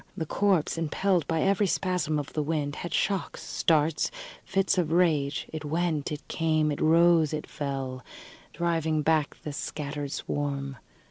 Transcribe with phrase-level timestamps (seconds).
[0.17, 4.09] The corpse, impelled by every spasm of the wind, had shocks, starts,
[4.43, 8.03] fits of rage: it went, it came, it rose, it fell,
[8.51, 10.77] driving back the scattered swarm.